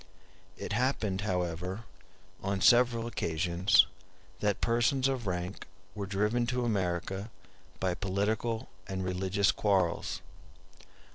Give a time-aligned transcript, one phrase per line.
[0.57, 1.83] It happened, however,
[2.41, 3.85] on several occasions,
[4.39, 7.29] that persons of rank were driven to America
[7.79, 10.21] by political and religious quarrels.